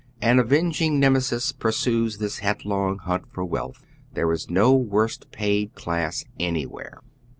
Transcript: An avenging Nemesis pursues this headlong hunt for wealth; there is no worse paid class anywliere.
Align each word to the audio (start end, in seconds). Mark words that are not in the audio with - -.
An 0.19 0.39
avenging 0.39 0.99
Nemesis 0.99 1.51
pursues 1.51 2.17
this 2.17 2.39
headlong 2.39 2.97
hunt 2.97 3.25
for 3.31 3.45
wealth; 3.45 3.85
there 4.15 4.31
is 4.31 4.49
no 4.49 4.73
worse 4.73 5.19
paid 5.31 5.75
class 5.75 6.25
anywliere. 6.39 7.03